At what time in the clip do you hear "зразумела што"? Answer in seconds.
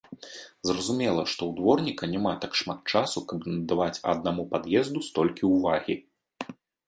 0.67-1.41